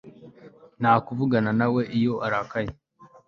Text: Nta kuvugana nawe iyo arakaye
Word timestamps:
Nta 0.81 0.93
kuvugana 1.05 1.51
nawe 1.59 1.81
iyo 1.97 2.13
arakaye 2.25 2.69